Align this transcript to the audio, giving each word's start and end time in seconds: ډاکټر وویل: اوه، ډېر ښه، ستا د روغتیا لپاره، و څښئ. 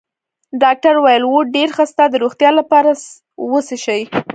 ډاکټر 0.61 0.93
وویل: 0.97 1.23
اوه، 1.27 1.47
ډېر 1.55 1.69
ښه، 1.75 1.83
ستا 1.91 2.05
د 2.09 2.15
روغتیا 2.23 2.49
لپاره، 2.59 2.91
و 3.49 3.53
څښئ. 3.67 4.01